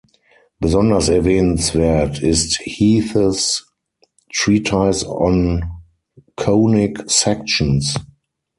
Besonders 0.59 1.09
erwähnenswert 1.09 2.23
ist 2.23 2.57
Heaths 2.63 3.71
„Treatise 4.33 5.07
on 5.07 5.63
Conic 6.35 7.03
Sections“. 7.07 7.93